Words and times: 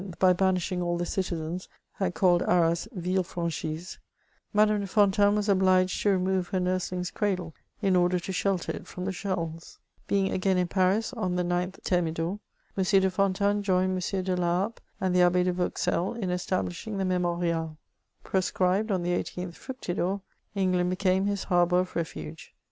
by 0.17 0.33
banishing 0.33 0.81
all 0.81 0.97
the 0.97 1.05
citizens, 1.05 1.69
had 1.91 2.15
called 2.15 2.41
Arras 2.47 2.87
Ville 2.91 3.23
Jranchise, 3.23 3.99
Madame 4.51 4.81
de 4.81 4.87
Fontanes 4.87 5.35
was 5.35 5.47
obliged 5.47 6.01
to 6.01 6.09
remove 6.09 6.47
her 6.47 6.59
nursHng's 6.59 7.11
cradle, 7.11 7.53
in 7.83 7.95
order 7.95 8.17
to 8.19 8.31
shelter 8.31 8.71
it 8.71 8.91
&om 8.97 9.05
the 9.05 9.11
shells. 9.11 9.77
Being 10.07 10.31
again 10.31 10.57
in 10.57 10.67
Paris 10.69 11.13
on 11.13 11.35
the 11.35 11.43
9th 11.43 11.83
Thermidor, 11.83 12.39
M. 12.75 12.83
de 12.83 13.11
Fontanes 13.11 13.63
joined 13.63 13.91
M. 13.91 14.23
de 14.23 14.35
Laharpe 14.35 14.79
and 14.99 15.13
the 15.15 15.19
Abb6 15.19 15.43
de 15.43 15.53
Vauxelles 15.53 16.17
in 16.17 16.31
establishing 16.31 16.97
the 16.97 17.05
Memorial, 17.05 17.77
Proscribed 18.23 18.91
on 18.91 19.03
the 19.03 19.11
18th 19.11 19.53
Fructidor, 19.53 20.19
England 20.55 20.89
became 20.89 21.27
his 21.27 21.43
harbour 21.43 21.79
of 21.81 21.95
refuge. 21.95 22.55